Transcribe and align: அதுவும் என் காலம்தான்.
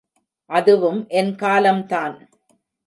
அதுவும் 0.49 1.07
என் 1.09 1.31
காலம்தான். 1.35 2.17